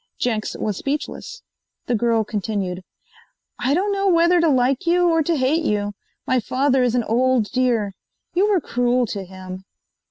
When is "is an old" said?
6.81-7.51